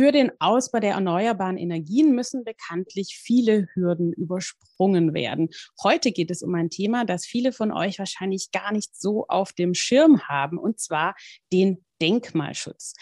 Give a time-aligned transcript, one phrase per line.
[0.00, 5.50] Für den Ausbau der erneuerbaren Energien müssen bekanntlich viele Hürden übersprungen werden.
[5.82, 9.52] Heute geht es um ein Thema, das viele von euch wahrscheinlich gar nicht so auf
[9.52, 11.14] dem Schirm haben, und zwar
[11.52, 12.94] den Denkmalschutz.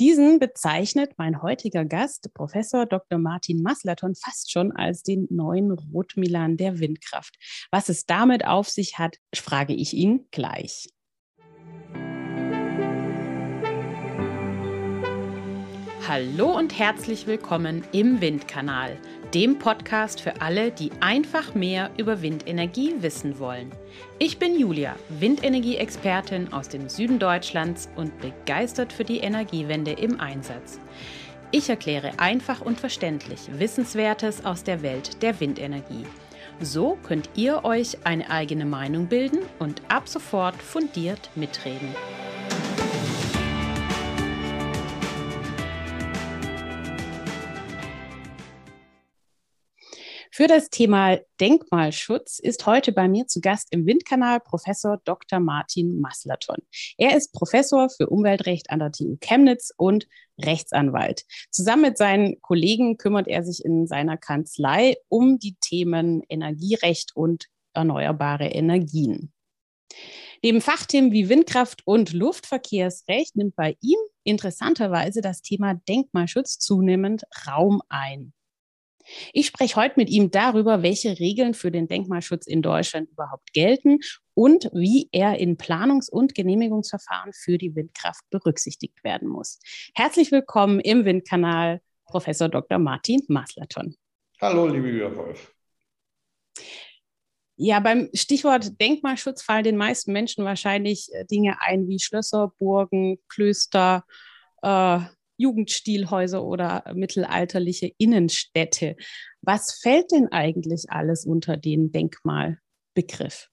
[0.00, 3.18] Diesen bezeichnet mein heutiger Gast, Professor Dr.
[3.18, 7.34] Martin Maslaton, fast schon als den neuen Rotmilan der Windkraft.
[7.72, 10.93] Was es damit auf sich hat, frage ich ihn gleich.
[16.06, 18.98] Hallo und herzlich willkommen im Windkanal,
[19.32, 23.72] dem Podcast für alle, die einfach mehr über Windenergie wissen wollen.
[24.18, 30.78] Ich bin Julia, Windenergie-Expertin aus dem Süden Deutschlands und begeistert für die Energiewende im Einsatz.
[31.52, 36.04] Ich erkläre einfach und verständlich Wissenswertes aus der Welt der Windenergie.
[36.60, 41.94] So könnt ihr euch eine eigene Meinung bilden und ab sofort fundiert mitreden.
[50.36, 55.38] Für das Thema Denkmalschutz ist heute bei mir zu Gast im Windkanal Professor Dr.
[55.38, 56.56] Martin Maslaton.
[56.98, 60.08] Er ist Professor für Umweltrecht an der TU Chemnitz und
[60.40, 61.22] Rechtsanwalt.
[61.52, 67.46] Zusammen mit seinen Kollegen kümmert er sich in seiner Kanzlei um die Themen Energierecht und
[67.72, 69.32] erneuerbare Energien.
[70.42, 77.82] Neben Fachthemen wie Windkraft und Luftverkehrsrecht nimmt bei ihm interessanterweise das Thema Denkmalschutz zunehmend Raum
[77.88, 78.32] ein.
[79.32, 83.98] Ich spreche heute mit ihm darüber, welche Regeln für den Denkmalschutz in Deutschland überhaupt gelten
[84.34, 89.60] und wie er in Planungs- und Genehmigungsverfahren für die Windkraft berücksichtigt werden muss.
[89.94, 92.78] Herzlich willkommen im Windkanal, Professor Dr.
[92.78, 93.96] Martin Maslaton.
[94.40, 95.54] Hallo, liebe Julia Wolf.
[97.56, 103.18] Ja, beim Stichwort Denkmalschutz fallen den meisten Menschen wahrscheinlich äh, Dinge ein wie Schlösser, Burgen,
[103.28, 104.04] Klöster,
[104.62, 104.98] äh,
[105.36, 108.96] Jugendstilhäuser oder mittelalterliche Innenstädte.
[109.42, 113.48] Was fällt denn eigentlich alles unter den Denkmalbegriff?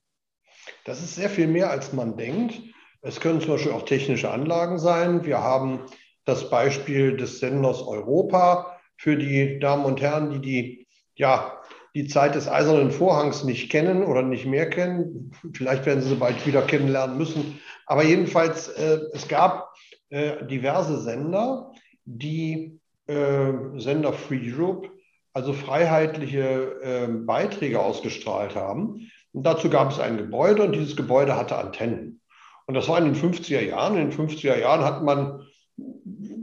[0.84, 2.60] Das ist sehr viel mehr, als man denkt.
[3.00, 5.24] Es können zum Beispiel auch technische Anlagen sein.
[5.24, 5.80] Wir haben
[6.24, 10.86] das Beispiel des Senders Europa für die Damen und Herren, die die,
[11.16, 11.60] ja,
[11.94, 15.32] die Zeit des Eisernen Vorhangs nicht kennen oder nicht mehr kennen.
[15.52, 17.60] Vielleicht werden sie sie bald wieder kennenlernen müssen.
[17.86, 19.74] Aber jedenfalls, äh, es gab
[20.12, 21.72] äh, diverse Sender,
[22.04, 24.90] die äh, Sender Free Europe,
[25.32, 29.10] also freiheitliche äh, Beiträge ausgestrahlt haben.
[29.32, 32.20] Und dazu gab es ein Gebäude und dieses Gebäude hatte Antennen.
[32.66, 33.96] Und das war in den 50er Jahren.
[33.96, 35.40] In den 50er Jahren hat man,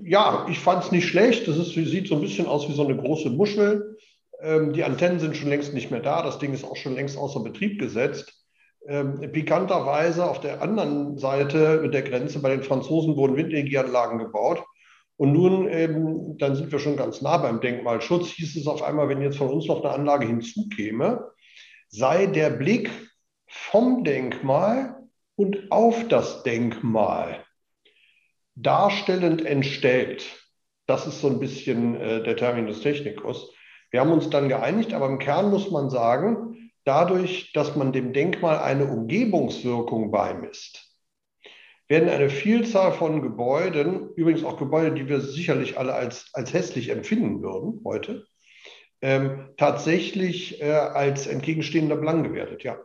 [0.04, 1.48] ja, ich fand es nicht schlecht.
[1.48, 3.98] Das ist, sieht so ein bisschen aus wie so eine große Muschel.
[4.42, 6.24] Ähm, die Antennen sind schon längst nicht mehr da.
[6.24, 8.34] Das Ding ist auch schon längst außer Betrieb gesetzt.
[8.90, 14.64] Ähm, pikanterweise auf der anderen Seite der Grenze bei den Franzosen wurden Windenergieanlagen gebaut.
[15.16, 19.08] Und nun, ähm, dann sind wir schon ganz nah beim Denkmalschutz, hieß es auf einmal,
[19.08, 21.30] wenn jetzt von uns noch eine Anlage hinzukäme,
[21.90, 22.90] sei der Blick
[23.46, 24.96] vom Denkmal
[25.36, 27.46] und auf das Denkmal
[28.56, 30.26] darstellend entstellt.
[30.88, 33.54] Das ist so ein bisschen äh, der Terminus technicus.
[33.92, 36.49] Wir haben uns dann geeinigt, aber im Kern muss man sagen,
[36.90, 40.98] dadurch, dass man dem Denkmal eine Umgebungswirkung beimisst,
[41.88, 46.90] werden eine Vielzahl von Gebäuden, übrigens auch Gebäude, die wir sicherlich alle als, als hässlich
[46.90, 48.26] empfinden würden heute,
[49.04, 52.80] ähm, tatsächlich äh, als entgegenstehender Belang gewertet, ja.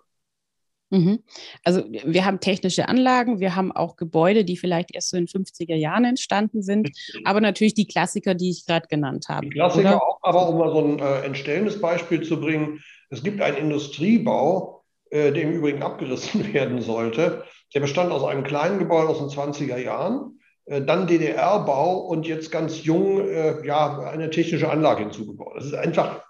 [0.94, 1.24] Mhm.
[1.64, 5.74] Also wir haben technische Anlagen, wir haben auch Gebäude, die vielleicht erst so in 50er
[5.74, 6.90] Jahren entstanden sind,
[7.24, 9.46] aber natürlich die Klassiker, die ich gerade genannt habe.
[9.46, 13.40] Die Klassiker auch, aber um mal so ein äh, entstellendes Beispiel zu bringen, es gibt
[13.40, 17.44] einen Industriebau, äh, der im Übrigen abgerissen werden sollte.
[17.74, 22.52] Der bestand aus einem kleinen Gebäude aus den 20er Jahren, äh, dann DDR-Bau und jetzt
[22.52, 25.54] ganz jung äh, ja, eine technische Anlage hinzugebaut.
[25.56, 26.22] Das ist einfach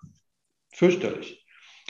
[0.72, 1.44] fürchterlich.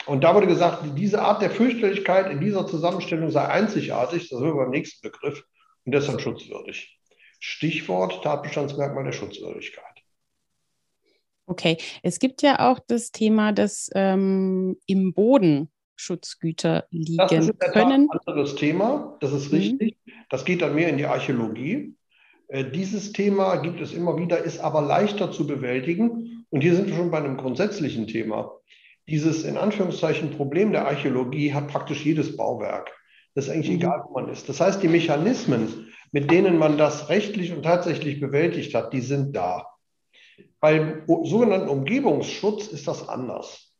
[0.05, 4.47] Und da wurde gesagt, diese Art der Fürchterlichkeit in dieser Zusammenstellung sei einzigartig, das sind
[4.47, 5.43] wir beim nächsten Begriff,
[5.85, 6.99] und deshalb schutzwürdig.
[7.39, 9.83] Stichwort Tatbestandsmerkmal der Schutzwürdigkeit.
[11.47, 17.59] Okay, es gibt ja auch das Thema, dass ähm, im Boden Schutzgüter liegen das ist
[17.59, 18.09] können.
[18.11, 19.57] ein anderes Thema, das ist mhm.
[19.57, 19.97] richtig.
[20.29, 21.95] Das geht dann mehr in die Archäologie.
[22.47, 26.45] Äh, dieses Thema gibt es immer wieder, ist aber leichter zu bewältigen.
[26.49, 28.51] Und hier sind wir schon bei einem grundsätzlichen Thema.
[29.07, 32.91] Dieses in Anführungszeichen Problem der Archäologie hat praktisch jedes Bauwerk.
[33.35, 33.75] Das ist eigentlich mhm.
[33.75, 34.49] egal, wo man ist.
[34.49, 39.35] Das heißt, die Mechanismen, mit denen man das rechtlich und tatsächlich bewältigt hat, die sind
[39.35, 39.67] da.
[40.59, 43.73] Beim sogenannten Umgebungsschutz ist das anders.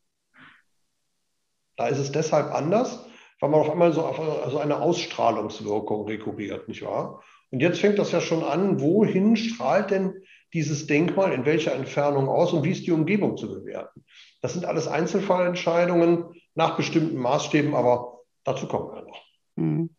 [1.77, 3.05] Da ist es deshalb anders,
[3.39, 7.21] weil man auf einmal so auf also eine Ausstrahlungswirkung rekurriert, nicht wahr?
[7.51, 10.23] Und jetzt fängt das ja schon an, wohin strahlt denn
[10.53, 14.05] dieses Denkmal in welcher Entfernung aus und wie ist die Umgebung zu bewerten.
[14.45, 19.23] Das sind alles Einzelfallentscheidungen nach bestimmten Maßstäben, aber dazu kommen wir noch.
[19.57, 19.89] Hm.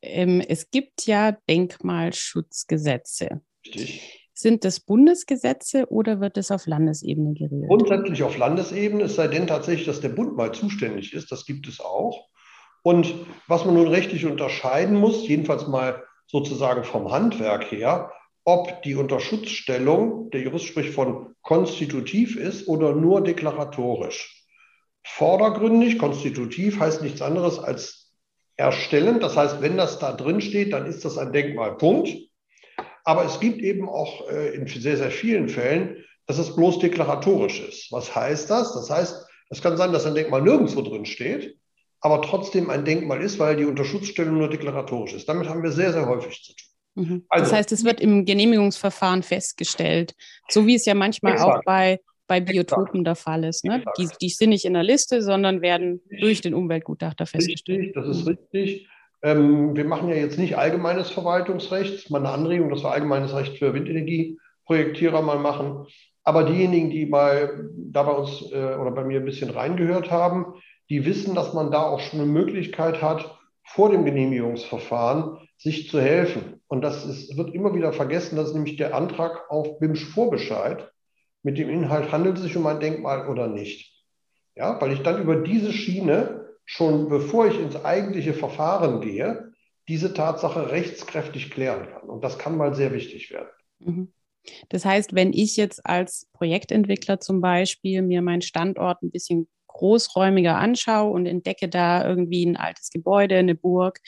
[0.00, 3.40] Ähm, es gibt ja Denkmalschutzgesetze.
[3.66, 4.28] Richtig.
[4.32, 7.68] Sind das Bundesgesetze oder wird es auf Landesebene geregelt?
[7.68, 11.32] Grundsätzlich auf Landesebene, es sei denn tatsächlich, dass der Bund mal zuständig ist.
[11.32, 12.28] Das gibt es auch.
[12.84, 13.12] Und
[13.48, 18.12] was man nun rechtlich unterscheiden muss, jedenfalls mal sozusagen vom Handwerk her,
[18.44, 24.44] ob die Unterschutzstellung, der Jurist spricht von konstitutiv ist oder nur deklaratorisch.
[25.04, 28.12] Vordergründig, konstitutiv heißt nichts anderes als
[28.56, 29.20] erstellen.
[29.20, 31.76] Das heißt, wenn das da drin steht, dann ist das ein Denkmal.
[31.76, 32.10] Punkt.
[33.04, 37.60] Aber es gibt eben auch äh, in sehr, sehr vielen Fällen, dass es bloß deklaratorisch
[37.60, 37.90] ist.
[37.90, 38.74] Was heißt das?
[38.74, 41.58] Das heißt, es kann sein, dass ein Denkmal nirgendwo drin steht,
[42.00, 45.28] aber trotzdem ein Denkmal ist, weil die Unterschutzstellung nur deklaratorisch ist.
[45.28, 46.71] Damit haben wir sehr, sehr häufig zu tun.
[46.94, 47.24] Mhm.
[47.28, 50.14] Also, das heißt, es wird im Genehmigungsverfahren festgestellt,
[50.48, 51.50] so wie es ja manchmal exakt.
[51.50, 53.06] auch bei, bei Biotopen exakt.
[53.06, 53.64] der Fall ist.
[53.64, 53.84] Ne?
[53.98, 57.78] Die, die, sind nicht in der Liste, sondern werden durch den Umweltgutachter festgestellt.
[57.78, 58.28] Richtig, das ist mhm.
[58.28, 58.88] richtig.
[59.22, 61.94] Ähm, wir machen ja jetzt nicht allgemeines Verwaltungsrecht.
[61.94, 65.86] Das ist mal eine Anregung, dass wir allgemeines Recht für Windenergieprojektierer mal machen.
[66.24, 70.54] Aber diejenigen, die mal da bei uns äh, oder bei mir ein bisschen reingehört haben,
[70.88, 76.00] die wissen, dass man da auch schon eine Möglichkeit hat, vor dem Genehmigungsverfahren sich zu
[76.00, 76.61] helfen.
[76.72, 80.90] Und das ist, wird immer wieder vergessen, das ist nämlich der Antrag auf BIMSCH-Vorbescheid
[81.42, 84.02] mit dem Inhalt, handelt es sich um ein Denkmal oder nicht.
[84.54, 89.52] Ja, weil ich dann über diese Schiene schon bevor ich ins eigentliche Verfahren gehe,
[89.86, 92.08] diese Tatsache rechtskräftig klären kann.
[92.08, 93.50] Und das kann mal sehr wichtig werden.
[93.80, 94.14] Mhm.
[94.70, 100.56] Das heißt, wenn ich jetzt als Projektentwickler zum Beispiel mir meinen Standort ein bisschen großräumiger
[100.56, 104.00] anschaue und entdecke da irgendwie ein altes Gebäude, eine Burg,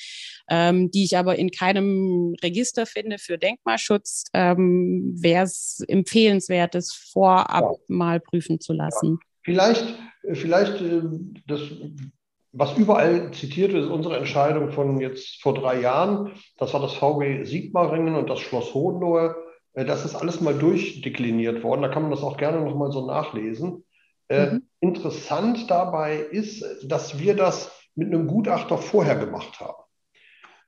[0.49, 6.93] ähm, die ich aber in keinem Register finde für Denkmalschutz, ähm, wäre es empfehlenswert, das
[6.93, 7.79] vorab ja.
[7.89, 9.19] mal prüfen zu lassen.
[9.21, 9.27] Ja.
[9.43, 9.95] Vielleicht,
[10.33, 11.03] vielleicht äh,
[11.47, 11.61] das
[12.57, 16.33] was überall zitiert wird, ist unsere Entscheidung von jetzt vor drei Jahren.
[16.57, 19.35] Das war das VG Sigmaringen und das Schloss Hohenlohe.
[19.73, 21.83] Äh, das ist alles mal durchdekliniert worden.
[21.83, 23.85] Da kann man das auch gerne nochmal so nachlesen.
[24.29, 24.63] Äh, mhm.
[24.85, 29.83] Interessant dabei ist, dass wir das mit einem Gutachter vorher gemacht haben.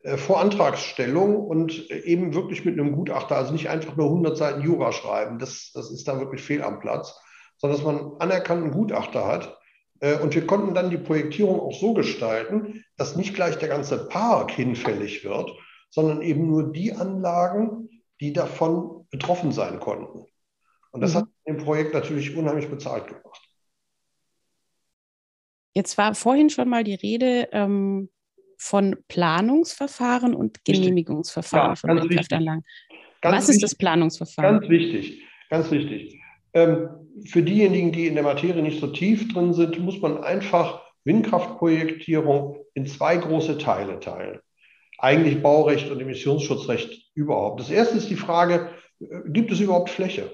[0.00, 4.62] Äh, vor Antragsstellung und eben wirklich mit einem Gutachter, also nicht einfach nur 100 Seiten
[4.62, 7.20] Jura schreiben, das, das ist da wirklich fehl am Platz,
[7.58, 9.58] sondern dass man anerkannten Gutachter hat,
[10.00, 14.08] äh, und wir konnten dann die Projektierung auch so gestalten, dass nicht gleich der ganze
[14.08, 15.52] Park hinfällig wird,
[15.90, 20.24] sondern eben nur die Anlagen, die davon betroffen sein konnten.
[20.90, 21.18] Und das mhm.
[21.18, 23.45] hat dem Projekt natürlich unheimlich bezahlt gemacht.
[25.76, 28.08] Jetzt war vorhin schon mal die Rede ähm,
[28.56, 32.64] von Planungsverfahren und Genehmigungsverfahren ja, von Windkraftanlagen.
[33.20, 34.60] Was ist wichtig, das Planungsverfahren?
[34.60, 36.18] Ganz wichtig, ganz wichtig.
[36.54, 36.88] Ähm,
[37.26, 42.56] für diejenigen, die in der Materie nicht so tief drin sind, muss man einfach Windkraftprojektierung
[42.72, 44.40] in zwei große Teile teilen.
[44.96, 47.60] Eigentlich Baurecht und Emissionsschutzrecht überhaupt.
[47.60, 48.70] Das erste ist die Frage,
[49.00, 50.32] äh, gibt es überhaupt Fläche?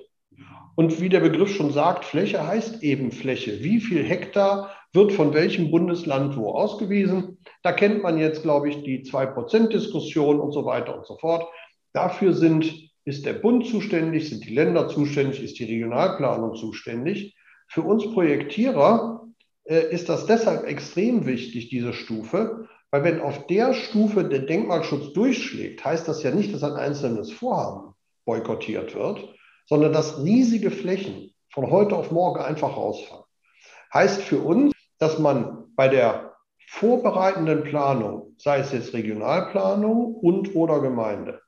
[0.77, 3.65] Und wie der Begriff schon sagt, Fläche heißt eben Fläche.
[3.65, 7.39] Wie viel Hektar wird von welchem Bundesland wo ausgewiesen?
[7.63, 11.47] Da kennt man jetzt, glaube ich, die 2-Prozent-Diskussion und so weiter und so fort.
[11.93, 17.37] Dafür sind ist der Bund zuständig, sind die Länder zuständig, ist die Regionalplanung zuständig.
[17.67, 19.27] Für uns Projektierer
[19.65, 25.13] äh, ist das deshalb extrem wichtig, diese Stufe, weil wenn auf der Stufe der Denkmalschutz
[25.15, 29.35] durchschlägt, heißt das ja nicht, dass ein einzelnes Vorhaben boykottiert wird,
[29.67, 33.25] sondern dass riesige Flächen von heute auf morgen einfach rausfallen.
[33.93, 34.72] Heißt für uns,
[35.03, 36.37] dass man bei der
[36.69, 41.41] vorbereitenden Planung, sei es jetzt Regionalplanung und oder Gemeinde,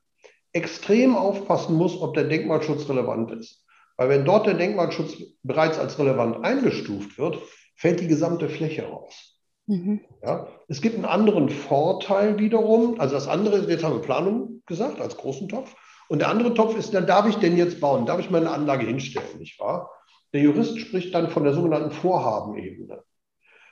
[0.51, 3.65] extrem aufpassen muss, ob der Denkmalschutz relevant ist.
[3.97, 7.39] Weil wenn dort der Denkmalschutz bereits als relevant eingestuft wird,
[7.75, 9.39] fällt die gesamte Fläche raus.
[9.67, 10.01] Mhm.
[10.21, 12.99] Ja, es gibt einen anderen Vorteil wiederum.
[12.99, 15.73] Also das andere, jetzt haben wir Planung gesagt, als großen Topf.
[16.09, 18.05] Und der andere Topf ist, dann darf ich denn jetzt bauen?
[18.05, 19.91] Darf ich meine Anlage hinstellen, nicht wahr?
[20.33, 23.04] Der Jurist spricht dann von der sogenannten Vorhabenebene.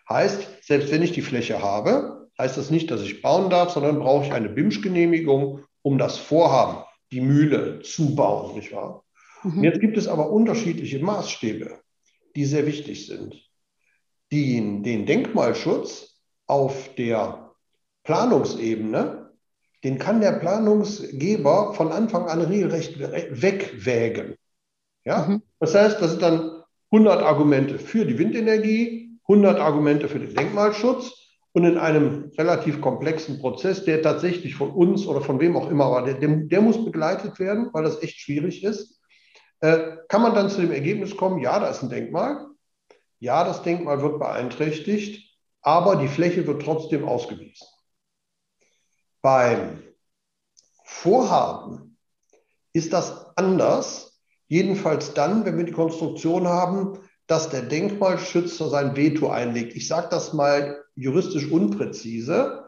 [0.10, 4.00] Heißt, selbst wenn ich die Fläche habe, heißt das nicht, dass ich bauen darf, sondern
[4.00, 9.04] brauche ich eine BIMSCH-Genehmigung um das Vorhaben, die Mühle zu bauen, nicht wahr?
[9.44, 9.58] Mhm.
[9.58, 11.80] Und jetzt gibt es aber unterschiedliche Maßstäbe,
[12.36, 13.36] die sehr wichtig sind.
[14.32, 17.52] Die, den Denkmalschutz auf der
[18.04, 19.32] Planungsebene,
[19.84, 24.36] den kann der Planungsgeber von Anfang an regelrecht wegwägen.
[25.06, 25.28] Ja?
[25.28, 25.42] Mhm.
[25.60, 31.24] Das heißt, das sind dann 100 Argumente für die Windenergie, 100 Argumente für den Denkmalschutz
[31.54, 35.92] und in einem relativ komplexen Prozess, der tatsächlich von uns oder von wem auch immer
[35.92, 39.00] war, der, der, muss begleitet werden, weil das echt schwierig ist.
[39.62, 42.48] äh, kann man dann zu dem Ergebnis kommen, ja, da ist ein Denkmal,
[43.20, 47.66] ja, das Denkmal wird beeinträchtigt, aber die Fläche wird trotzdem ausgewiesen.
[49.22, 49.82] Beim
[50.84, 51.98] Vorhaben
[52.74, 59.30] ist das anders, jedenfalls dann, wenn wir die Konstruktion haben, dass der Denkmalschützer sein Veto
[59.30, 59.76] einlegt.
[59.76, 62.66] Ich sage das mal juristisch unpräzise,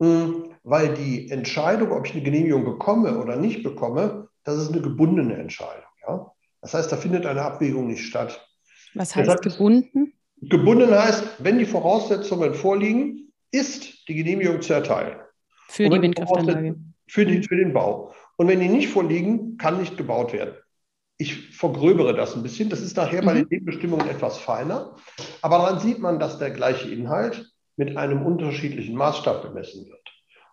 [0.00, 4.80] hm, weil die Entscheidung, ob ich eine Genehmigung bekomme oder nicht bekomme, das ist eine
[4.80, 5.90] gebundene Entscheidung.
[6.06, 6.32] Ja?
[6.62, 8.46] Das heißt, da findet eine Abwägung nicht statt.
[8.94, 10.12] Was heißt Deshalb, gebunden?
[10.40, 15.18] Gebunden heißt, wenn die Voraussetzungen vorliegen, ist die Genehmigung zu erteilen.
[15.68, 16.76] Für die Windkraftanlage.
[17.08, 18.14] Für, die, für den Bau.
[18.36, 20.54] Und wenn die nicht vorliegen, kann nicht gebaut werden.
[21.18, 22.70] Ich vergröbere das ein bisschen.
[22.70, 23.38] Das ist nachher bei mhm.
[23.38, 24.94] den Nebenbestimmungen etwas feiner.
[25.42, 29.98] Aber daran sieht man, dass der gleiche Inhalt mit einem unterschiedlichen Maßstab bemessen wird.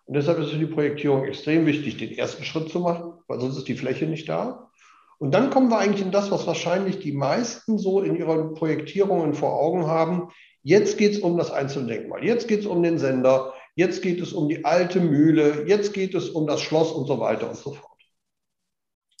[0.06, 3.58] Und deshalb ist für die Projektierung extrem wichtig, den ersten Schritt zu machen, weil sonst
[3.58, 4.70] ist die Fläche nicht da.
[5.18, 9.34] Und dann kommen wir eigentlich in das, was wahrscheinlich die meisten so in ihren Projektierungen
[9.34, 10.30] vor Augen haben.
[10.62, 14.32] Jetzt geht es um das Einzeldenkmal, jetzt geht es um den Sender, jetzt geht es
[14.32, 17.72] um die alte Mühle, jetzt geht es um das Schloss und so weiter und so
[17.72, 17.95] fort.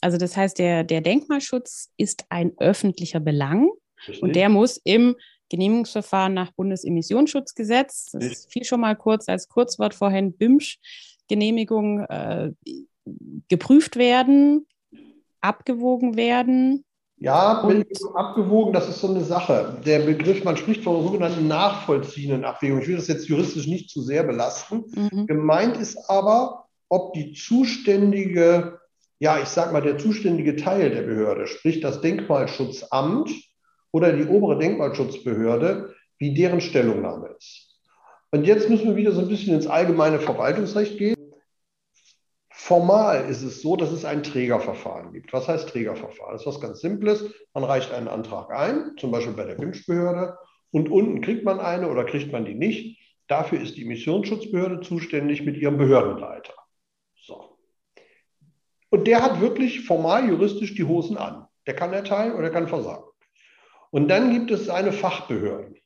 [0.00, 3.70] Also das heißt, der, der Denkmalschutz ist ein öffentlicher Belang
[4.06, 4.22] Richtig.
[4.22, 5.16] und der muss im
[5.48, 10.78] Genehmigungsverfahren nach Bundesemissionsschutzgesetz, das ist viel schon mal kurz als Kurzwort vorhin, BIMSCH,
[11.28, 12.50] Genehmigung äh,
[13.48, 14.66] geprüft werden,
[15.40, 16.84] abgewogen werden.
[17.18, 17.62] Ja,
[18.14, 19.80] abgewogen, das ist so eine Sache.
[19.86, 22.80] Der Begriff, man spricht von sogenannten nachvollziehenden Abwägung.
[22.80, 24.84] Ich will das jetzt juristisch nicht zu sehr belasten.
[24.94, 25.26] Mhm.
[25.26, 28.78] Gemeint ist aber, ob die zuständige,
[29.18, 33.30] ja, ich sag mal, der zuständige Teil der Behörde, sprich das Denkmalschutzamt
[33.90, 37.78] oder die obere Denkmalschutzbehörde, wie deren Stellungnahme ist.
[38.30, 41.16] Und jetzt müssen wir wieder so ein bisschen ins allgemeine Verwaltungsrecht gehen.
[42.50, 45.32] Formal ist es so, dass es ein Trägerverfahren gibt.
[45.32, 46.32] Was heißt Trägerverfahren?
[46.32, 47.24] Das ist was ganz Simples.
[47.54, 50.36] Man reicht einen Antrag ein, zum Beispiel bei der WIMSCH-Behörde,
[50.72, 52.98] und unten kriegt man eine oder kriegt man die nicht.
[53.28, 56.54] Dafür ist die Emissionsschutzbehörde zuständig mit ihrem Behördenleiter.
[58.96, 61.46] Und der hat wirklich formal juristisch die Hosen an.
[61.66, 63.04] Der kann erteilen oder kann versagen.
[63.90, 65.76] Und dann gibt es eine Fachbehörden.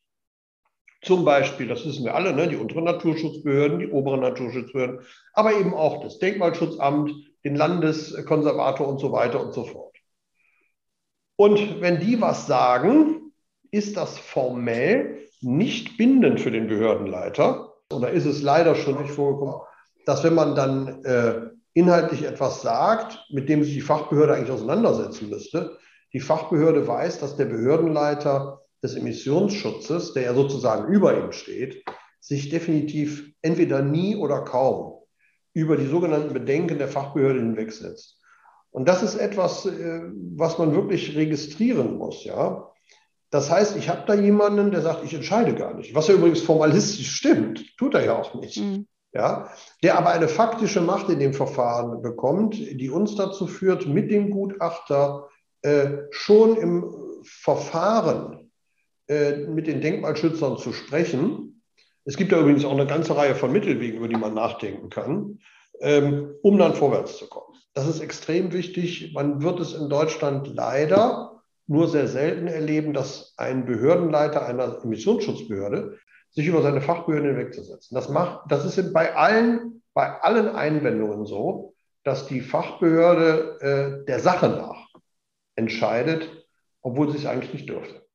[1.02, 5.00] Zum Beispiel, das wissen wir alle, ne, die unteren Naturschutzbehörden, die oberen Naturschutzbehörden,
[5.32, 7.10] aber eben auch das Denkmalschutzamt,
[7.42, 9.96] den Landeskonservator und so weiter und so fort.
[11.34, 13.32] Und wenn die was sagen,
[13.72, 17.74] ist das formell nicht bindend für den Behördenleiter.
[17.92, 19.66] Oder ist es leider schon nicht vorgekommen,
[20.06, 25.30] dass wenn man dann äh, inhaltlich etwas sagt, mit dem sich die Fachbehörde eigentlich auseinandersetzen
[25.30, 25.78] müsste,
[26.12, 31.84] die Fachbehörde weiß, dass der Behördenleiter des Emissionsschutzes, der ja sozusagen über ihm steht,
[32.20, 34.94] sich definitiv entweder nie oder kaum
[35.52, 38.20] über die sogenannten Bedenken der Fachbehörde hinwegsetzt.
[38.70, 40.02] Und das ist etwas, äh,
[40.36, 42.68] was man wirklich registrieren muss, ja.
[43.30, 46.40] Das heißt, ich habe da jemanden, der sagt, ich entscheide gar nicht, was ja übrigens
[46.40, 48.58] formalistisch stimmt, tut er ja auch nicht.
[48.58, 48.86] Mhm.
[49.12, 49.50] Ja,
[49.82, 54.30] der aber eine faktische Macht in dem Verfahren bekommt, die uns dazu führt, mit dem
[54.30, 55.28] Gutachter
[55.62, 58.50] äh, schon im Verfahren
[59.08, 61.62] äh, mit den Denkmalschützern zu sprechen.
[62.04, 65.40] Es gibt da übrigens auch eine ganze Reihe von Mittelwegen, über die man nachdenken kann,
[65.80, 67.56] ähm, um dann vorwärts zu kommen.
[67.74, 69.12] Das ist extrem wichtig.
[69.12, 75.98] Man wird es in Deutschland leider nur sehr selten erleben, dass ein Behördenleiter einer Emissionsschutzbehörde
[76.30, 77.94] sich über seine Fachbehörde hinwegzusetzen.
[77.94, 84.20] Das macht, das ist bei allen, bei allen Einwendungen so, dass die Fachbehörde äh, der
[84.20, 84.88] Sache nach
[85.56, 86.46] entscheidet,
[86.82, 88.06] obwohl sie es eigentlich nicht dürfte.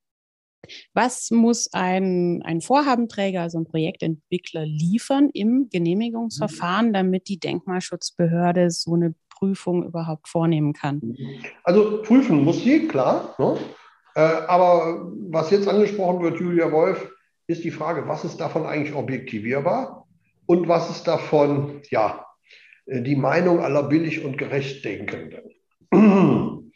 [0.93, 8.95] Was muss ein, ein Vorhabenträger, also ein Projektentwickler liefern im Genehmigungsverfahren, damit die Denkmalschutzbehörde so
[8.95, 11.15] eine Prüfung überhaupt vornehmen kann?
[11.63, 13.35] Also prüfen muss sie, klar.
[13.37, 13.57] Ne?
[14.15, 17.11] Äh, aber was jetzt angesprochen wird, Julia Wolf,
[17.47, 20.07] ist die Frage, was ist davon eigentlich objektivierbar
[20.45, 22.25] und was ist davon, ja,
[22.85, 25.51] äh, die Meinung aller billig und gerecht Denkenden.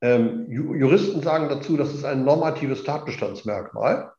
[0.00, 4.12] Ähm, Juristen sagen dazu, das ist ein normatives Tatbestandsmerkmal.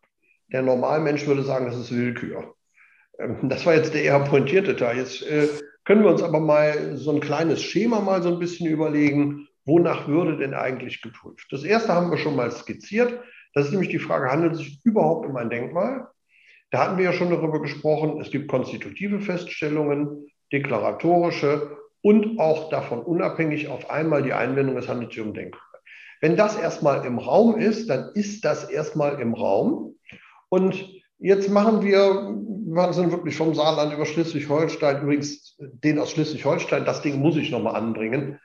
[0.51, 2.53] Der Normalmensch würde sagen, das ist Willkür.
[3.17, 4.97] Ähm, das war jetzt der eher pointierte Teil.
[4.97, 5.47] Jetzt äh,
[5.85, 10.07] können wir uns aber mal so ein kleines Schema mal so ein bisschen überlegen, wonach
[10.07, 11.47] würde denn eigentlich geprüft?
[11.51, 13.19] Das erste haben wir schon mal skizziert.
[13.59, 16.07] Das ist nämlich die Frage, handelt es sich überhaupt um ein Denkmal?
[16.71, 23.01] Da hatten wir ja schon darüber gesprochen, es gibt konstitutive Feststellungen, deklaratorische und auch davon
[23.01, 25.61] unabhängig auf einmal die Einwendung, es handelt sich um Denkmal.
[26.21, 29.95] Wenn das erstmal im Raum ist, dann ist das erstmal im Raum.
[30.47, 36.85] Und jetzt machen wir, wir sind wirklich vom Saarland über Schleswig-Holstein, übrigens den aus Schleswig-Holstein,
[36.85, 38.39] das Ding muss ich nochmal anbringen.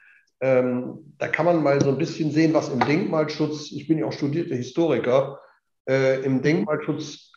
[0.44, 4.04] Ähm, da kann man mal so ein bisschen sehen, was im Denkmalschutz, ich bin ja
[4.04, 5.40] auch studierter Historiker,
[5.88, 7.32] äh, im Denkmalschutz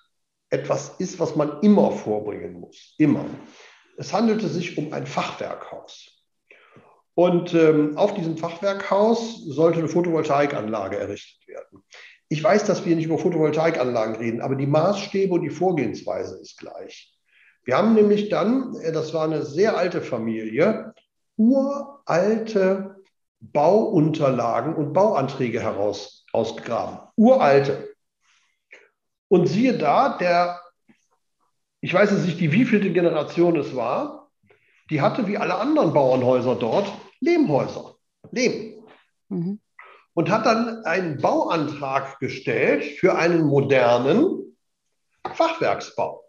[0.49, 2.95] etwas ist, was man immer vorbringen muss.
[2.97, 3.23] Immer.
[3.95, 6.21] Es handelte sich um ein Fachwerkhaus.
[7.13, 11.83] Und ähm, auf diesem Fachwerkhaus sollte eine Photovoltaikanlage errichtet werden.
[12.27, 16.57] Ich weiß, dass wir nicht über Photovoltaikanlagen reden, aber die Maßstäbe und die Vorgehensweise ist
[16.57, 17.17] gleich.
[17.63, 20.93] Wir haben nämlich dann, äh, das war eine sehr alte Familie,
[21.37, 22.86] uralte
[23.39, 26.99] Bauunterlagen und Bauanträge heraus ausgegraben.
[27.15, 27.93] Uralte.
[29.27, 30.61] Und siehe da, der,
[31.81, 34.29] ich weiß jetzt nicht, die wievielte Generation es war,
[34.89, 37.95] die hatte wie alle anderen Bauernhäuser dort Lehmhäuser.
[38.31, 38.83] Lehm.
[39.29, 39.59] Mhm.
[40.13, 44.57] Und hat dann einen Bauantrag gestellt für einen modernen
[45.33, 46.23] Fachwerksbau.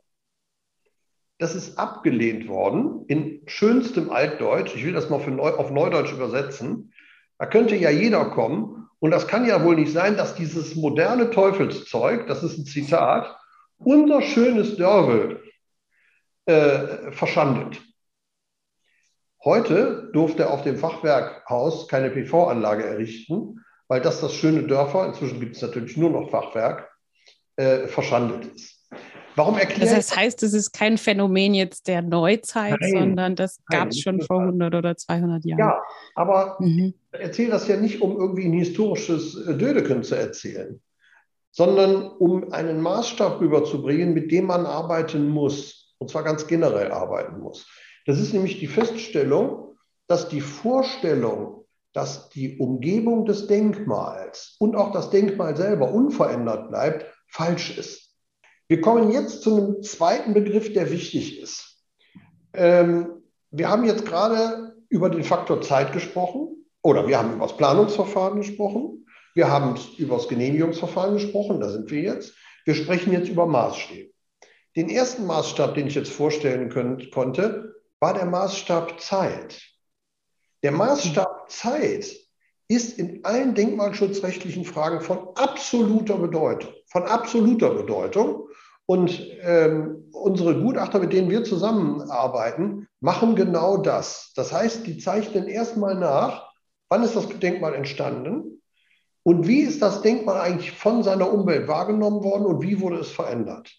[1.38, 4.74] Das ist abgelehnt worden in schönstem Altdeutsch.
[4.74, 6.92] Ich will das mal Neu auf Neudeutsch übersetzen.
[7.38, 8.88] Da könnte ja jeder kommen.
[9.00, 13.36] Und das kann ja wohl nicht sein, dass dieses moderne Teufelszeug, das ist ein Zitat,
[13.78, 15.42] unser schönes Dörvel
[16.46, 17.80] äh, verschandelt.
[19.44, 25.54] Heute durfte auf dem Fachwerkhaus keine PV-Anlage errichten, weil das das schöne Dörfer, inzwischen gibt
[25.54, 26.90] es natürlich nur noch Fachwerk,
[27.54, 28.77] äh, verschandelt ist.
[29.38, 33.90] Warum erklärt Das heißt, es ist kein Phänomen jetzt der Neuzeit, nein, sondern das gab
[33.90, 35.60] es schon vor 100 oder 200 Jahren.
[35.60, 35.82] Ja,
[36.16, 36.94] aber mhm.
[37.12, 40.80] ich erzähle das ja nicht, um irgendwie ein historisches äh, Dödeken zu erzählen,
[41.52, 45.94] sondern um einen Maßstab rüberzubringen, mit dem man arbeiten muss.
[45.98, 47.66] Und zwar ganz generell arbeiten muss.
[48.06, 49.76] Das ist nämlich die Feststellung,
[50.08, 57.06] dass die Vorstellung, dass die Umgebung des Denkmals und auch das Denkmal selber unverändert bleibt,
[57.28, 58.07] falsch ist.
[58.68, 61.82] Wir kommen jetzt zu einem zweiten Begriff, der wichtig ist.
[62.52, 67.56] Ähm, wir haben jetzt gerade über den Faktor Zeit gesprochen oder wir haben über das
[67.56, 69.06] Planungsverfahren gesprochen.
[69.34, 72.34] Wir haben über das Genehmigungsverfahren gesprochen, da sind wir jetzt.
[72.64, 74.10] Wir sprechen jetzt über Maßstäbe.
[74.76, 79.62] Den ersten Maßstab, den ich jetzt vorstellen können, konnte, war der Maßstab Zeit.
[80.62, 82.14] Der Maßstab Zeit
[82.68, 86.72] ist in allen denkmalschutzrechtlichen Fragen von absoluter Bedeutung.
[86.86, 88.48] Von absoluter Bedeutung.
[88.84, 94.32] Und ähm, unsere Gutachter, mit denen wir zusammenarbeiten, machen genau das.
[94.34, 96.50] Das heißt, die zeichnen erstmal nach,
[96.88, 98.62] wann ist das Denkmal entstanden
[99.24, 103.10] und wie ist das Denkmal eigentlich von seiner Umwelt wahrgenommen worden und wie wurde es
[103.10, 103.70] verändert.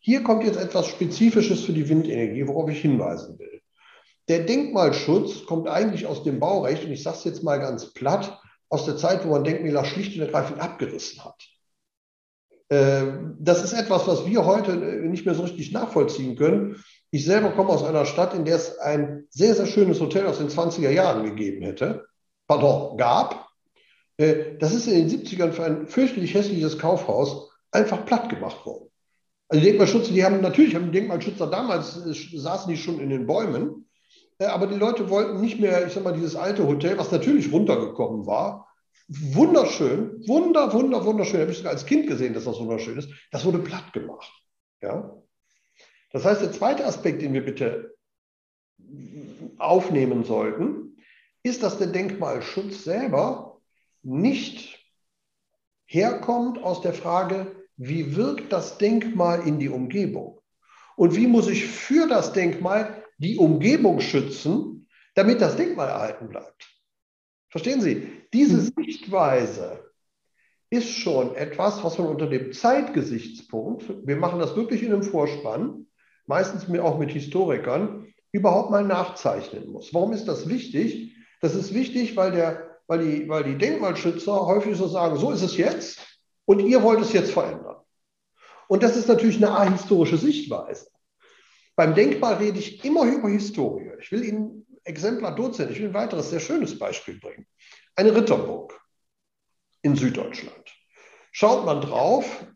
[0.00, 3.62] Hier kommt jetzt etwas Spezifisches für die Windenergie, worauf ich hinweisen will.
[4.28, 8.40] Der Denkmalschutz kommt eigentlich aus dem Baurecht, und ich sage es jetzt mal ganz platt,
[8.68, 11.42] aus der Zeit, wo man Denkmäler schlicht und ergreifend abgerissen hat.
[12.70, 16.82] Ähm, das ist etwas, was wir heute äh, nicht mehr so richtig nachvollziehen können.
[17.10, 20.38] Ich selber komme aus einer Stadt, in der es ein sehr, sehr schönes Hotel aus
[20.38, 22.06] den 20er Jahren gegeben hätte.
[22.48, 23.48] Pardon, gab.
[24.16, 28.90] Äh, das ist in den 70ern für ein fürchterlich hässliches Kaufhaus einfach platt gemacht worden.
[29.48, 33.26] Also die Denkmalschützer, die haben natürlich, haben Denkmalschützer damals, äh, saßen die schon in den
[33.26, 33.86] Bäumen,
[34.38, 38.26] aber die Leute wollten nicht mehr, ich sag mal, dieses alte Hotel, was natürlich runtergekommen
[38.26, 38.68] war,
[39.08, 41.40] wunderschön, wunder, wunder, wunderschön.
[41.40, 43.10] Habe ich sogar als Kind gesehen, dass das wunderschön ist.
[43.30, 44.32] Das wurde platt gemacht.
[44.80, 45.14] Ja?
[46.10, 47.94] Das heißt, der zweite Aspekt, den wir bitte
[49.58, 50.96] aufnehmen sollten,
[51.42, 53.60] ist, dass der Denkmalschutz selber
[54.02, 54.80] nicht
[55.86, 60.40] herkommt aus der Frage, wie wirkt das Denkmal in die Umgebung?
[60.96, 66.68] Und wie muss ich für das Denkmal die Umgebung schützen, damit das Denkmal erhalten bleibt?
[67.50, 68.08] Verstehen Sie?
[68.32, 68.72] Diese mhm.
[68.76, 69.84] Sichtweise
[70.70, 75.86] ist schon etwas, was man unter dem Zeitgesichtspunkt, wir machen das wirklich in einem Vorspann,
[76.26, 79.94] meistens auch mit Historikern, überhaupt mal nachzeichnen muss.
[79.94, 81.14] Warum ist das wichtig?
[81.40, 85.42] Das ist wichtig, weil, der, weil, die, weil die Denkmalschützer häufig so sagen, so ist
[85.42, 86.00] es jetzt
[86.44, 87.76] und ihr wollt es jetzt verändern.
[88.66, 90.88] Und das ist natürlich eine ahistorische Sichtweise.
[91.76, 93.92] Beim Denkmal rede ich immer über Historie.
[94.00, 95.70] Ich will Ihnen Exemplar Dozent.
[95.70, 97.46] Ich will ein weiteres sehr schönes Beispiel bringen.
[97.96, 98.78] Eine Ritterburg
[99.82, 100.72] in Süddeutschland.
[101.32, 102.46] Schaut man drauf,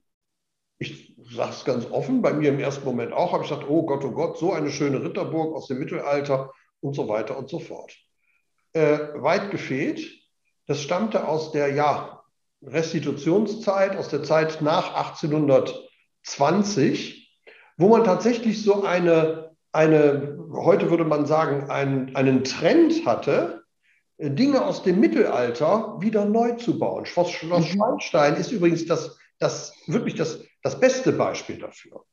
[0.79, 3.85] ich sage es ganz offen, bei mir im ersten Moment auch, habe ich gesagt, oh
[3.85, 7.59] Gott, oh Gott, so eine schöne Ritterburg aus dem Mittelalter und so weiter und so
[7.59, 7.93] fort.
[8.73, 10.09] Äh, weit gefehlt,
[10.67, 12.23] das stammte aus der ja,
[12.63, 17.18] Restitutionszeit, aus der Zeit nach 1820,
[17.79, 23.65] wo man tatsächlich so eine eine, heute würde man sagen, einen, einen Trend hatte,
[24.19, 27.07] Dinge aus dem Mittelalter wieder neu zu bauen.
[27.07, 27.77] Schloss, Schloss mhm.
[27.77, 32.05] Schwanstein ist übrigens das, das, wirklich das, das beste Beispiel dafür.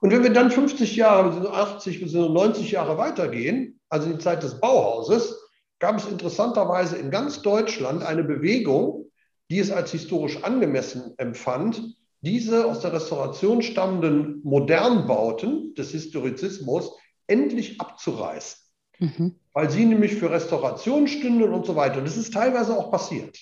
[0.00, 4.42] Und wenn wir dann 50 Jahre, 80 bis 90 Jahre weitergehen, also in die Zeit
[4.42, 5.38] des Bauhauses,
[5.78, 9.10] gab es interessanterweise in ganz Deutschland eine Bewegung,
[9.50, 11.82] die es als historisch angemessen empfand,
[12.20, 16.92] diese aus der Restauration stammenden Modernbauten des Historizismus
[17.26, 18.58] endlich abzureißen.
[18.98, 19.34] Mhm.
[19.52, 21.98] Weil sie nämlich für Restauration stünden und so weiter.
[21.98, 23.38] Und das ist teilweise auch passiert.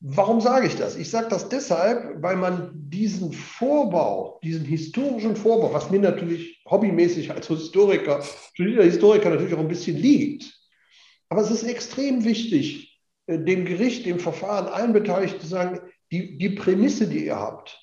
[0.00, 0.94] Warum sage ich das?
[0.96, 7.30] Ich sage das deshalb, weil man diesen Vorbau, diesen historischen Vorbau, was mir natürlich hobbymäßig
[7.30, 10.54] als Historiker, studierter Historiker natürlich auch ein bisschen liegt,
[11.28, 16.38] aber es ist extrem wichtig, äh, dem Gericht, dem Verfahren, allen Beteiligten zu sagen, die,
[16.38, 17.80] die Prämisse, die ihr habt,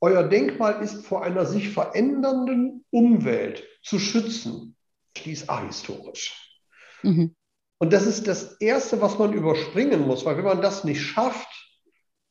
[0.00, 4.76] euer Denkmal ist vor einer sich verändernden Umwelt zu schützen,
[5.16, 6.60] die ist ahistorisch.
[7.02, 7.34] Mhm.
[7.78, 11.48] Und das ist das Erste, was man überspringen muss, weil wenn man das nicht schafft,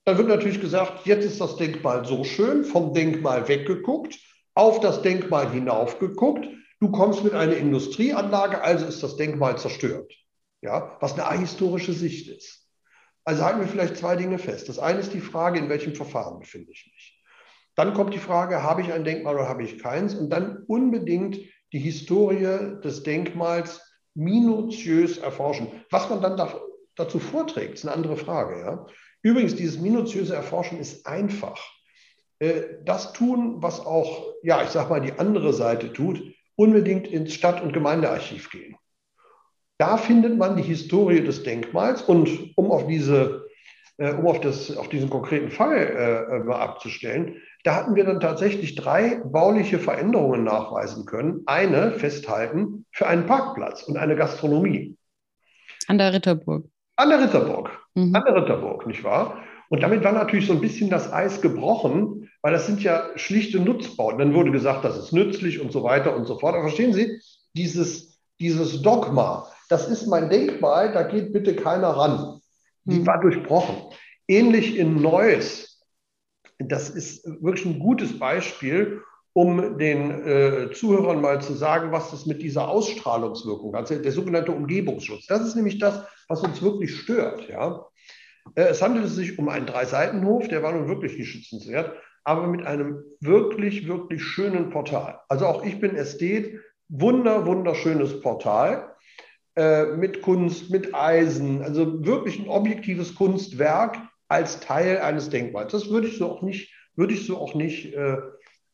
[0.06, 4.20] dann wird natürlich gesagt, jetzt ist das Denkmal so schön, vom Denkmal weggeguckt,
[4.54, 6.48] auf das Denkmal hinaufgeguckt,
[6.80, 10.14] du kommst mit einer Industrieanlage, also ist das Denkmal zerstört.
[10.62, 12.63] Ja, was eine ahistorische Sicht ist.
[13.26, 14.70] Also halten wir vielleicht zwei Dinge fest.
[14.70, 17.24] Das eine ist die Frage, in welchem Verfahren befinde ich mich.
[17.76, 20.14] Dann kommt die Frage, habe ich ein Denkmal oder habe ich keins?
[20.14, 21.40] Und dann unbedingt
[21.72, 23.82] die Historie des Denkmals
[24.14, 25.68] minutiös erforschen.
[25.90, 26.54] Was man dann da,
[26.96, 28.60] dazu vorträgt, ist eine andere Frage.
[28.60, 28.86] Ja?
[29.24, 31.60] Übrigens, dieses minutiöse Erforschen ist einfach.
[32.40, 36.22] Äh, das tun, was auch, ja, ich sag mal, die andere Seite tut,
[36.56, 38.76] unbedingt ins Stadt- und Gemeindearchiv gehen.
[39.78, 43.44] Da findet man die Historie des Denkmals und um auf diese
[43.98, 48.20] äh, um auf, das, auf diesen konkreten Fall äh, mal abzustellen, da hatten wir dann
[48.20, 51.44] tatsächlich drei bauliche Veränderungen nachweisen können.
[51.46, 54.98] Eine festhalten für einen Parkplatz und eine Gastronomie.
[55.88, 56.66] An der Ritterburg.
[56.96, 57.70] An der Ritterburg.
[57.94, 58.16] Mhm.
[58.16, 59.38] An der Ritterburg, nicht wahr?
[59.70, 63.60] Und damit war natürlich so ein bisschen das Eis gebrochen, weil das sind ja schlichte
[63.60, 64.20] Nutzbauten.
[64.20, 66.56] Dann wurde gesagt, das ist nützlich und so weiter und so fort.
[66.56, 67.20] Aber verstehen Sie,
[67.54, 72.42] dieses, dieses Dogma, das ist mein Denkmal, da geht bitte keiner ran.
[72.86, 73.08] Die mhm.
[73.08, 73.78] war durchbrochen.
[74.28, 75.74] Ähnlich in Neuss
[76.70, 79.02] das ist wirklich ein gutes Beispiel,
[79.34, 84.52] um den äh, Zuhörern mal zu sagen, was das mit dieser Ausstrahlungswirkung hat, der sogenannte
[84.52, 85.26] Umgebungsschutz.
[85.26, 87.48] Das ist nämlich das, was uns wirklich stört.
[87.50, 87.86] Ja?
[88.56, 92.66] Äh, es handelt sich um einen Dreiseitenhof, der war nun wirklich nicht schützenswert, aber mit
[92.66, 95.20] einem wirklich, wirklich schönen Portal.
[95.30, 98.93] Also auch ich bin Ästhet, wunder, wunderschönes Portal
[99.56, 105.72] mit Kunst, mit Eisen, also wirklich ein objektives Kunstwerk als Teil eines Denkmals.
[105.72, 108.18] Das würde ich so auch nicht, würde ich so auch nicht, äh,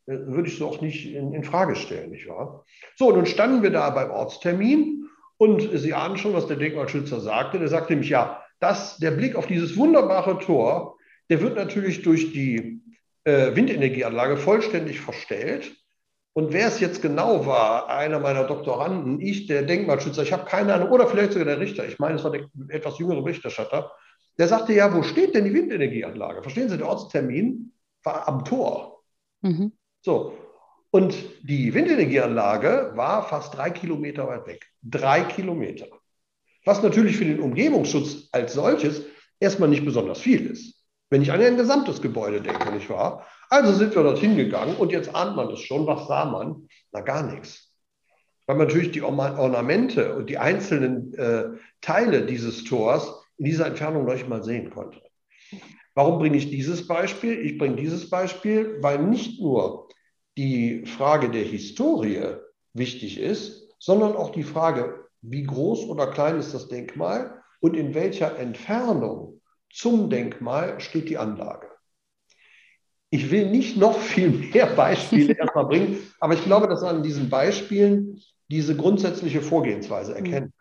[0.05, 2.65] würde ich so auch nicht in, in, Frage stellen, nicht wahr?
[2.95, 7.59] So, nun standen wir da beim Ortstermin und Sie ahnen schon, was der Denkmalschützer sagte.
[7.59, 10.97] Der sagte nämlich, ja, das, der Blick auf dieses wunderbare Tor,
[11.29, 12.81] der wird natürlich durch die
[13.23, 15.75] äh, Windenergieanlage vollständig verstellt.
[16.39, 20.73] Und wer es jetzt genau war, einer meiner Doktoranden, ich, der Denkmalschützer, ich habe keine
[20.73, 23.91] Ahnung, oder vielleicht sogar der Richter, ich meine, es war der etwas jüngere Berichterstatter,
[24.37, 26.41] der sagte, ja, wo steht denn die Windenergieanlage?
[26.41, 27.73] Verstehen Sie, der Ortstermin
[28.05, 29.03] war am Tor.
[29.41, 29.73] Mhm.
[29.99, 30.37] So.
[30.91, 34.65] Und die Windenergieanlage war fast drei Kilometer weit weg.
[34.81, 35.87] Drei Kilometer.
[36.63, 39.03] Was natürlich für den Umgebungsschutz als solches
[39.41, 40.85] erstmal nicht besonders viel ist.
[41.09, 43.27] Wenn ich an ein gesamtes Gebäude denke, nicht wahr?
[43.49, 45.87] Also sind wir dorthin gegangen und jetzt ahnt man es schon.
[45.87, 46.67] Was sah man?
[46.91, 47.73] Na, gar nichts.
[48.45, 51.49] Weil man natürlich die Ornamente und die einzelnen äh,
[51.81, 55.01] Teile dieses Tors in dieser Entfernung noch nicht mal sehen konnte.
[55.95, 57.39] Warum bringe ich dieses Beispiel?
[57.39, 59.89] Ich bringe dieses Beispiel, weil nicht nur
[60.37, 62.37] die Frage der Historie
[62.73, 67.93] wichtig ist, sondern auch die Frage, wie groß oder klein ist das Denkmal und in
[67.93, 71.68] welcher Entfernung zum Denkmal steht die Anlage.
[73.11, 77.03] Ich will nicht noch viel mehr Beispiele erstmal bringen, aber ich glaube, dass man an
[77.03, 80.53] diesen Beispielen diese grundsätzliche Vorgehensweise erkennen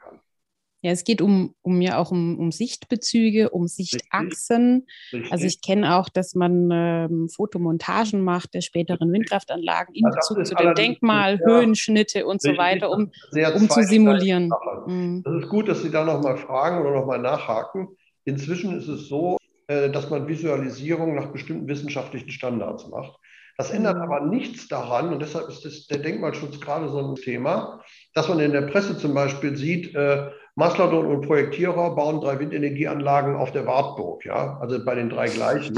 [0.81, 4.87] ja, es geht um, um ja auch um, um Sichtbezüge, um Sichtachsen.
[5.13, 5.33] Richtig.
[5.33, 10.47] Also ich kenne auch, dass man ähm, Fotomontagen macht der späteren Windkraftanlagen in ja, Bezug
[10.47, 14.53] zu dem Denkmal, ja, Höhenschnitte und so weiter, um, um zu simulieren.
[14.87, 15.23] Mhm.
[15.25, 17.89] Das ist gut, dass Sie da nochmal fragen oder nochmal nachhaken.
[18.25, 19.38] Inzwischen ist es so,
[19.69, 23.19] dass man Visualisierung nach bestimmten wissenschaftlichen Standards macht.
[23.59, 24.03] Das ändert mhm.
[24.03, 27.83] aber nichts daran, und deshalb ist das, der Denkmalschutz gerade so ein Thema,
[28.15, 33.37] dass man in der Presse zum Beispiel sieht, äh, Maslerdon und Projektierer bauen drei Windenergieanlagen
[33.37, 35.77] auf der Wartburg, ja, also bei den drei gleichen.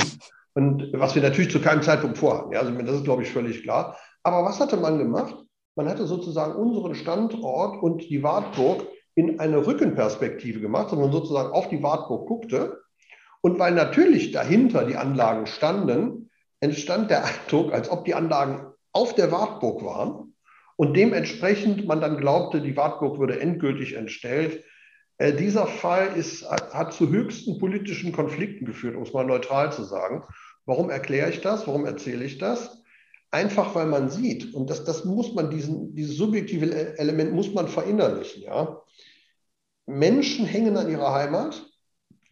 [0.55, 3.63] Und was wir natürlich zu keinem Zeitpunkt vorhaben, ja, also das ist, glaube ich, völlig
[3.63, 3.97] klar.
[4.23, 5.35] Aber was hatte man gemacht?
[5.75, 11.53] Man hatte sozusagen unseren Standort und die Wartburg in eine Rückenperspektive gemacht, sondern man sozusagen
[11.53, 12.79] auf die Wartburg guckte.
[13.43, 19.15] Und weil natürlich dahinter die Anlagen standen, entstand der Eindruck, als ob die Anlagen auf
[19.15, 20.35] der Wartburg waren
[20.77, 24.65] und dementsprechend man dann glaubte, die Wartburg würde endgültig entstellt.
[25.19, 29.85] Äh, dieser Fall ist, hat zu höchsten politischen Konflikten geführt, um es mal neutral zu
[29.85, 30.25] sagen.
[30.67, 31.67] Warum erkläre ich das?
[31.67, 32.83] Warum erzähle ich das?
[33.31, 37.69] Einfach weil man sieht, und das, das muss man, diesen, dieses subjektive Element muss man
[37.69, 38.83] verinnerlichen, ja.
[39.87, 41.70] Menschen hängen an ihrer Heimat,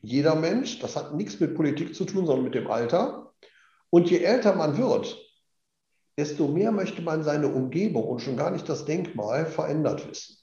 [0.03, 3.33] jeder Mensch, das hat nichts mit Politik zu tun, sondern mit dem Alter.
[3.91, 5.17] Und je älter man wird,
[6.17, 10.37] desto mehr möchte man seine Umgebung und schon gar nicht das Denkmal verändert wissen.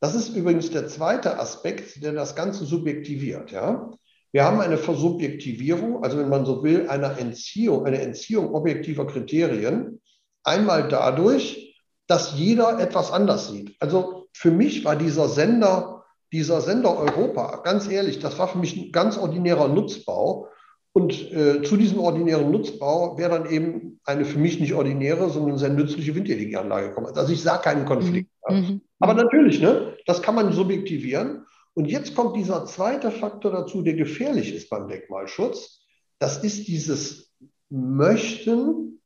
[0.00, 3.50] Das ist übrigens der zweite Aspekt, der das Ganze subjektiviert.
[3.50, 3.90] Ja?
[4.32, 10.00] Wir haben eine Versubjektivierung, also wenn man so will, eine Entziehung, eine Entziehung objektiver Kriterien.
[10.42, 13.76] Einmal dadurch, dass jeder etwas anders sieht.
[13.80, 15.99] Also für mich war dieser Sender,
[16.32, 20.48] dieser Sender Europa, ganz ehrlich, das war für mich ein ganz ordinärer Nutzbau.
[20.92, 25.58] Und äh, zu diesem ordinären Nutzbau wäre dann eben eine für mich nicht ordinäre, sondern
[25.58, 27.12] sehr nützliche Windenergieanlage gekommen.
[27.14, 28.30] Also ich sah keinen Konflikt.
[28.48, 28.56] Mhm.
[28.56, 28.80] mhm.
[28.98, 31.46] Aber natürlich, ne, das kann man subjektivieren.
[31.74, 35.86] Und jetzt kommt dieser zweite Faktor dazu, der gefährlich ist beim Denkmalschutz.
[36.18, 37.32] Das ist dieses
[37.70, 39.00] Möchten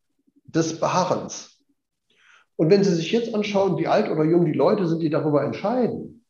[0.45, 1.61] des Beharrens.
[2.57, 5.45] Und wenn Sie sich jetzt anschauen, wie alt oder jung die Leute sind, die darüber
[5.45, 6.24] entscheiden,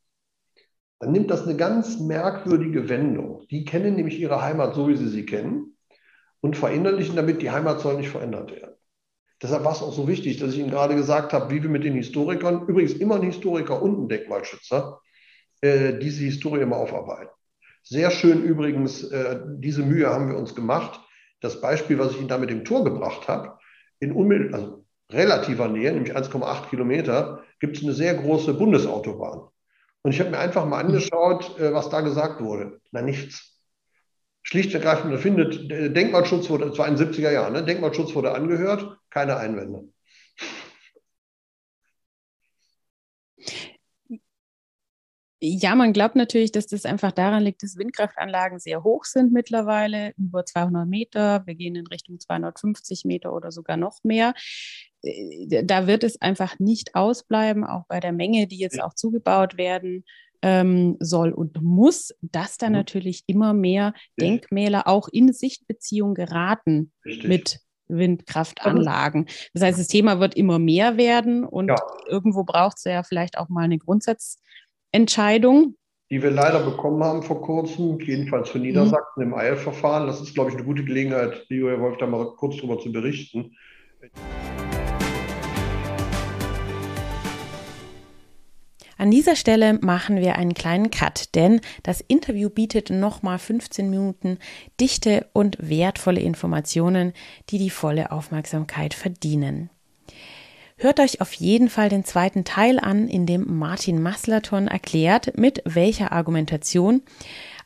[1.00, 3.46] dann nimmt das eine ganz merkwürdige Wendung.
[3.50, 5.76] Die kennen nämlich ihre Heimat so, wie sie sie kennen
[6.40, 8.74] und verinnerlichen damit, die Heimat soll nicht verändert werden.
[9.42, 11.84] Deshalb war es auch so wichtig, dass ich Ihnen gerade gesagt habe, wie wir mit
[11.84, 15.00] den Historikern, übrigens immer ein Historiker und ein Denkmalschützer,
[15.60, 17.30] äh, diese Historie immer aufarbeiten.
[17.82, 21.00] Sehr schön übrigens, äh, diese Mühe haben wir uns gemacht.
[21.40, 23.58] Das Beispiel, was ich Ihnen da mit dem Tor gebracht habe,
[24.00, 29.48] in unmittelbar, also relativer Nähe, nämlich 1,8 Kilometer, gibt es eine sehr große Bundesautobahn.
[30.04, 32.80] Und ich habe mir einfach mal angeschaut, äh, was da gesagt wurde.
[32.92, 33.58] Na, nichts.
[34.42, 37.64] Schlicht und ergreifend, findet, Denkmalschutz wurde, es war in den 70er Jahren, ne?
[37.64, 39.88] Denkmalschutz wurde angehört, keine Einwände.
[45.40, 50.12] Ja, man glaubt natürlich, dass das einfach daran liegt, dass Windkraftanlagen sehr hoch sind mittlerweile,
[50.18, 51.46] über 200 Meter.
[51.46, 54.34] Wir gehen in Richtung 250 Meter oder sogar noch mehr.
[55.04, 59.56] Äh, da wird es einfach nicht ausbleiben, auch bei der Menge, die jetzt auch zugebaut
[59.56, 60.04] werden
[60.42, 62.74] ähm, soll und muss, dass da mhm.
[62.74, 67.28] natürlich immer mehr Denkmäler auch in Sichtbeziehung geraten Richtig.
[67.28, 69.26] mit Windkraftanlagen.
[69.54, 71.76] Das heißt, das Thema wird immer mehr werden und ja.
[72.06, 75.76] irgendwo braucht es ja vielleicht auch mal eine Grundsatzentscheidung.
[76.10, 79.32] Die wir leider bekommen haben vor kurzem, jedenfalls für Niedersachsen mhm.
[79.32, 80.06] im Eilverfahren.
[80.06, 83.56] Das ist, glaube ich, eine gute Gelegenheit, Leo Wolf, da mal kurz drüber zu berichten.
[89.04, 94.38] An dieser Stelle machen wir einen kleinen Cut, denn das Interview bietet nochmal 15 Minuten
[94.80, 97.12] dichte und wertvolle Informationen,
[97.50, 99.68] die die volle Aufmerksamkeit verdienen.
[100.78, 105.60] Hört euch auf jeden Fall den zweiten Teil an, in dem Martin Maslaton erklärt, mit
[105.66, 107.02] welcher Argumentation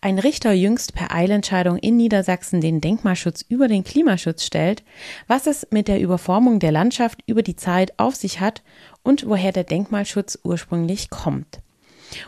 [0.01, 4.85] ein Richter jüngst per Eilentscheidung in Niedersachsen den Denkmalschutz über den Klimaschutz stellt,
[5.27, 8.62] was es mit der Überformung der Landschaft über die Zeit auf sich hat
[9.09, 11.61] und woher der Denkmalschutz ursprünglich kommt.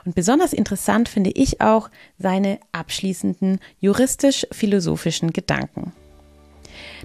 [0.07, 5.93] Und besonders interessant finde ich auch seine abschließenden juristisch-philosophischen Gedanken.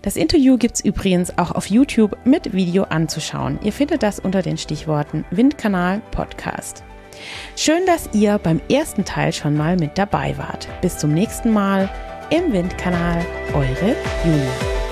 [0.01, 3.59] Das Interview gibt's übrigens auch auf YouTube mit Video anzuschauen.
[3.63, 6.83] Ihr findet das unter den Stichworten Windkanal Podcast.
[7.57, 10.69] Schön, dass ihr beim ersten Teil schon mal mit dabei wart.
[10.81, 11.89] Bis zum nächsten Mal
[12.29, 14.84] im Windkanal, eure Julia.